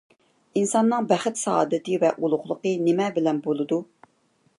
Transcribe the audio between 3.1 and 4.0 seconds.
بىلەن بولىدۇ؟